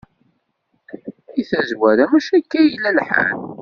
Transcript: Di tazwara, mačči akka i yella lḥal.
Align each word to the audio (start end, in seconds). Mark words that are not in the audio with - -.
Di 1.33 1.43
tazwara, 1.49 2.03
mačči 2.11 2.33
akka 2.39 2.57
i 2.61 2.67
yella 2.71 2.91
lḥal. 2.97 3.29